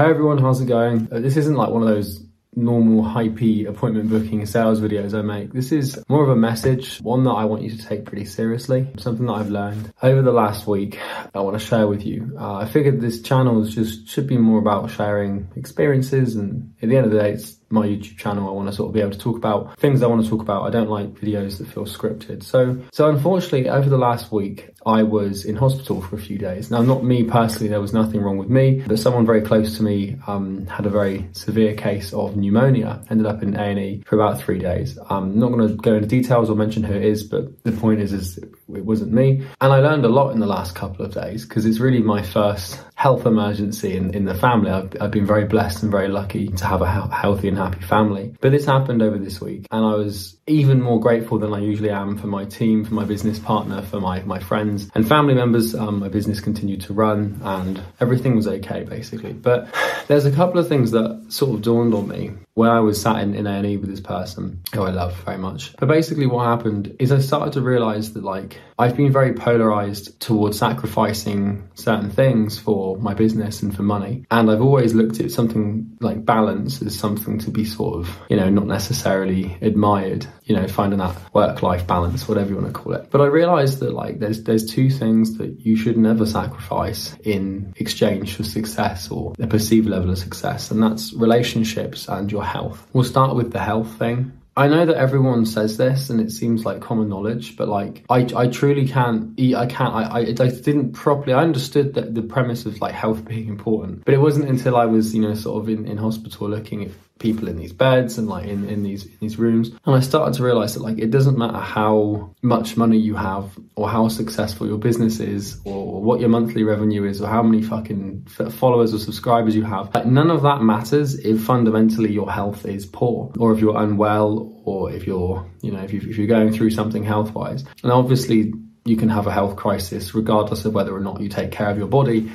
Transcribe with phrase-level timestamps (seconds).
[0.00, 1.08] Hey everyone, how's it going?
[1.12, 2.24] Uh, this isn't like one of those
[2.56, 5.52] normal hypey appointment booking sales videos I make.
[5.52, 8.88] This is more of a message, one that I want you to take pretty seriously,
[8.96, 10.98] something that I've learned over the last week
[11.34, 12.34] I want to share with you.
[12.40, 16.88] Uh, I figured this channel is just should be more about sharing experiences and at
[16.88, 19.00] the end of the day it's my YouTube channel, I want to sort of be
[19.00, 20.64] able to talk about things I want to talk about.
[20.64, 22.42] I don't like videos that feel scripted.
[22.42, 26.70] So, so unfortunately, over the last week, I was in hospital for a few days.
[26.70, 29.82] Now, not me personally, there was nothing wrong with me, but someone very close to
[29.82, 33.04] me um, had a very severe case of pneumonia.
[33.08, 34.98] Ended up in A&E for about three days.
[35.08, 38.00] I'm not going to go into details or mention who it is, but the point
[38.00, 39.46] is, is it wasn't me.
[39.60, 42.22] And I learned a lot in the last couple of days because it's really my
[42.22, 44.70] first health emergency in, in the family.
[44.70, 48.34] I've, I've been very blessed and very lucky to have a healthy and happy family.
[48.42, 51.88] But this happened over this week, and I was even more grateful than I usually
[51.88, 55.74] am for my team, for my business partner, for my, my friends and family members.
[55.74, 59.32] Um, my business continued to run, and everything was okay, basically.
[59.32, 59.74] But
[60.08, 63.22] there's a couple of things that sort of dawned on me when I was sat
[63.22, 65.74] in, in A&E with this person who I love very much.
[65.78, 70.20] But basically what happened is I started to realize that like I've been very polarized
[70.20, 74.26] towards sacrificing certain things for my business and for money.
[74.30, 78.36] And I've always looked at something like balance as something to be sort of, you
[78.36, 82.94] know, not necessarily admired, you know, finding that work-life balance, whatever you want to call
[82.94, 83.08] it.
[83.08, 87.72] But I realized that like there's there's two things that you should never sacrifice in
[87.76, 90.72] exchange for success or a perceived level of success.
[90.72, 92.84] And that's relationships and your health.
[92.92, 94.32] We'll start with the health thing.
[94.56, 98.26] I know that everyone says this and it seems like common knowledge, but like I,
[98.36, 99.54] I truly can't eat.
[99.54, 99.94] I can't.
[99.94, 101.32] I, I, I didn't properly.
[101.32, 104.86] I understood that the premise of like health being important, but it wasn't until I
[104.86, 106.90] was you know sort of in, in hospital looking at
[107.20, 109.70] people in these beds and like in, in these in these rooms.
[109.86, 113.56] And i started to realize that like it doesn't matter how much money you have
[113.76, 117.62] or how successful your business is or what your monthly revenue is or how many
[117.62, 122.66] fucking followers or subscribers you have like none of that matters if fundamentally your health
[122.66, 126.26] is poor or if you're unwell or if you're you know if, you, if you're
[126.26, 128.52] going through something health wise and obviously
[128.84, 131.78] you can have a health crisis regardless of whether or not you take care of
[131.78, 132.30] your body.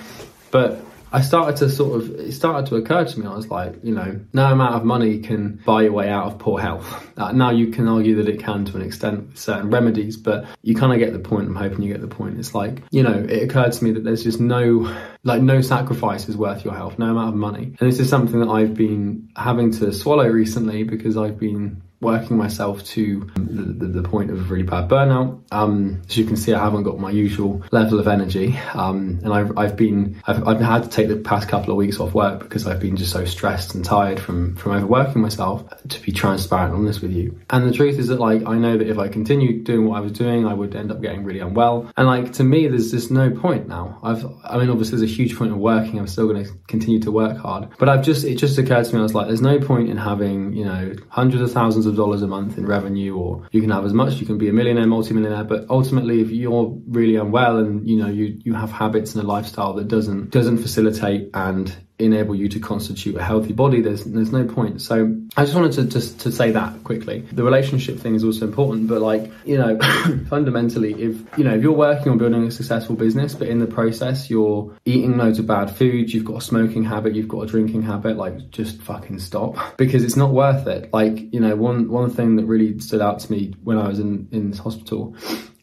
[0.52, 0.80] But
[1.16, 3.26] I started to sort of, it started to occur to me.
[3.26, 6.40] I was like, you know, no amount of money can buy your way out of
[6.40, 7.04] poor health.
[7.16, 10.46] Uh, now you can argue that it can to an extent with certain remedies, but
[10.62, 11.48] you kind of get the point.
[11.48, 12.38] I'm hoping you get the point.
[12.38, 14.94] It's like, you know, it occurred to me that there's just no,
[15.24, 17.74] like, no sacrifice is worth your health, no amount of money.
[17.80, 22.38] And this is something that I've been having to swallow recently because I've been working
[22.38, 25.42] myself to the, the, the, point of really bad burnout.
[25.52, 29.34] Um, as you can see, I haven't got my usual level of energy, um, and
[29.34, 32.40] I've, I've been I've, I've had to take the past couple of weeks off work
[32.40, 35.64] because I've been just so stressed and tired from from overworking myself.
[35.90, 38.78] To be transparent and honest with you, and the truth is that like I know
[38.78, 41.40] that if I continue doing what I was doing, I would end up getting really
[41.40, 41.92] unwell.
[41.98, 44.00] And like to me, there's just no point now.
[44.04, 46.00] I've I mean, obviously, there's a huge point of working.
[46.00, 48.94] I'm still going to continue to work hard, but I've just it just occurred to
[48.94, 49.00] me.
[49.00, 52.22] I was like, there's no point in having you know hundreds of thousands of dollars
[52.22, 54.16] a month in revenue, or you can have as much.
[54.16, 58.08] You can be a millionaire, multimillionaire, but ultimately, if you're really unwell and you know
[58.08, 62.60] you you have habits and a lifestyle that doesn't doesn't facilitate and enable you to
[62.60, 64.82] constitute a healthy body there's there's no point.
[64.82, 67.22] So i just wanted to just to say that quickly.
[67.32, 69.80] The relationship thing is also important but like you know
[70.30, 73.68] fundamentally if you know if you're working on building a successful business but in the
[73.68, 77.46] process you're eating loads of bad food you've got a smoking habit you've got a
[77.46, 79.56] drinking habit like just fucking stop.
[79.86, 80.92] Because it's not worth it.
[80.94, 84.00] Like you know one one thing that really stood out to me when i was
[84.00, 85.16] in in this hospital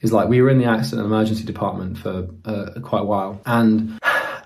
[0.03, 3.41] is like we were in the accident emergency department for uh, quite a while.
[3.47, 3.99] And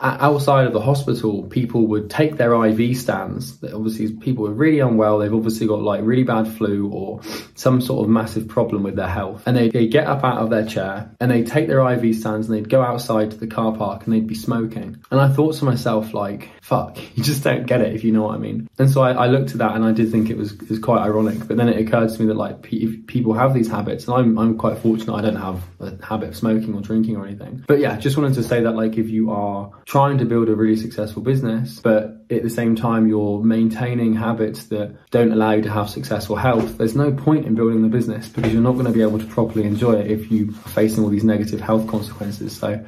[0.06, 3.62] outside of the hospital, people would take their IV stands.
[3.64, 5.18] Obviously, people are really unwell.
[5.18, 7.20] They've obviously got like really bad flu or
[7.54, 9.42] some sort of massive problem with their health.
[9.46, 12.48] And they, they get up out of their chair and they take their IV stands
[12.48, 15.02] and they'd go outside to the car park and they'd be smoking.
[15.10, 18.22] And I thought to myself, like, fuck, you just don't get it if you know
[18.22, 18.68] what I mean.
[18.78, 20.78] And so I, I looked at that and I did think it was, it was
[20.78, 21.46] quite ironic.
[21.46, 24.38] But then it occurred to me that like pe- people have these habits, and I'm,
[24.38, 27.64] I'm quite fortunate I don't have a habit of smoking or drinking or anything.
[27.66, 30.54] But yeah, just wanted to say that like if you are trying to build a
[30.54, 35.62] really successful business, but at the same time you're maintaining habits that don't allow you
[35.62, 38.86] to have successful health, there's no point in building the business because you're not going
[38.86, 41.86] to be able to properly enjoy it if you are facing all these negative health
[41.88, 42.56] consequences.
[42.56, 42.84] So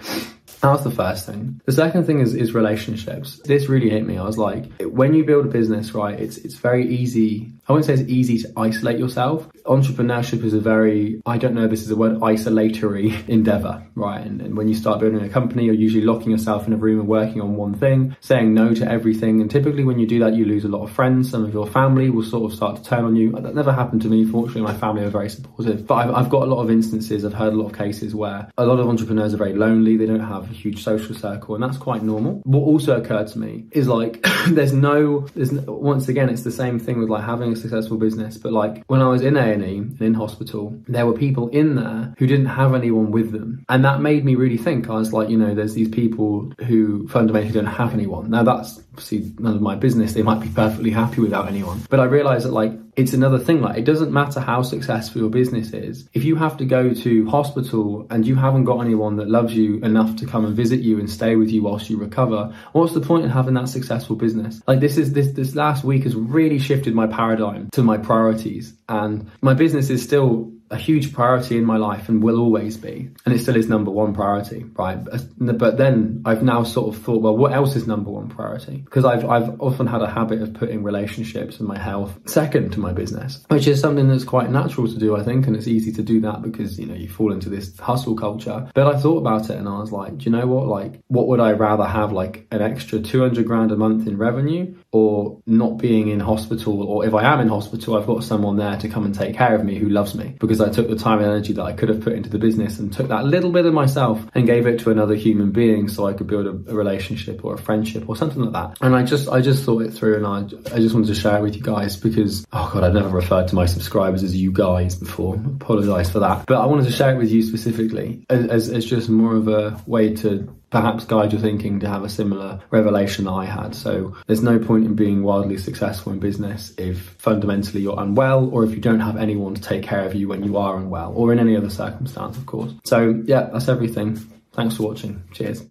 [0.61, 1.61] that's the first thing.
[1.65, 3.41] The second thing is, is relationships.
[3.45, 4.19] This really hit me.
[4.19, 7.53] I was like, when you build a business, right, it's it's very easy.
[7.69, 9.47] I wouldn't say it's easy to isolate yourself.
[9.67, 14.25] entrepreneurship is a very, I don't know, this is a word, isolatory endeavor, right?
[14.25, 16.99] And, and when you start building a company, you're usually locking yourself in a room
[16.99, 19.43] and working on one thing, saying no to everything.
[19.43, 21.31] And typically when you do that, you lose a lot of friends.
[21.31, 23.33] Some of your family will sort of start to turn on you.
[23.33, 24.25] That never happened to me.
[24.25, 25.87] Fortunately, my family are very supportive.
[25.87, 28.51] But I've, I've got a lot of instances, I've heard a lot of cases where
[28.57, 29.99] a lot of entrepreneurs are very lonely.
[29.99, 32.41] They don't have a huge social circle and that's quite normal.
[32.45, 36.51] What also occurred to me is like, there's no, there's no, once again, it's the
[36.51, 38.37] same thing with like having successful business.
[38.37, 42.15] But like when I was in A&E and in hospital, there were people in there
[42.19, 43.65] who didn't have anyone with them.
[43.69, 44.89] And that made me really think.
[44.89, 48.31] I was like, you know, there's these people who fundamentally don't have anyone.
[48.31, 50.15] Now that's obviously none of my business.
[50.15, 51.83] They might be perfectly happy without anyone.
[51.91, 53.61] But I realized that like it's another thing.
[53.61, 56.09] Like it doesn't matter how successful your business is.
[56.13, 59.77] If you have to go to hospital and you haven't got anyone that loves you
[59.85, 63.01] enough to come and visit you and stay with you whilst you recover, what's the
[63.01, 64.61] point in having that successful business?
[64.67, 68.75] Like this is this this last week has really shifted my paradigm to my priorities.
[68.89, 73.11] And my business is still a huge priority in my life and will always be.
[73.25, 74.99] And it still is number one priority, right?
[75.39, 78.79] But then I've now sort of thought, well, what else is number one priority?
[78.79, 82.81] Because I've, I've often had a habit of putting relationships and my health second to
[82.81, 85.47] my business, which is something that's quite natural to do, I think.
[85.47, 88.69] And it's easy to do that because, you know, you fall into this hustle culture.
[88.75, 90.67] But I thought about it and I was like, do you know what?
[90.67, 92.13] Like, what would I rather have?
[92.13, 96.83] Like an extra 200 grand a month in revenue or not being in hospital?
[96.83, 99.55] Or if I am in hospital, I've got someone there to come and take care
[99.55, 101.73] of me who loves me because because I took the time and energy that I
[101.73, 104.67] could have put into the business and took that little bit of myself and gave
[104.67, 108.09] it to another human being so I could build a, a relationship or a friendship
[108.09, 108.79] or something like that.
[108.85, 110.39] And I just I just thought it through and I
[110.75, 113.49] I just wanted to share it with you guys because oh god I've never referred
[113.49, 115.37] to my subscribers as you guys before.
[115.37, 116.47] Apologise for that.
[116.47, 119.49] But I wanted to share it with you specifically as, as, as just more of
[119.49, 123.75] a way to perhaps guide your thinking to have a similar revelation that I had.
[123.75, 128.65] So there's no point in being wildly successful in business if fundamentally you're unwell or
[128.65, 131.33] if you don't have anyone to take care of you when you are unwell or
[131.33, 132.73] in any other circumstance, of course.
[132.85, 134.17] So yeah, that's everything.
[134.53, 135.23] Thanks for watching.
[135.33, 135.63] Cheers.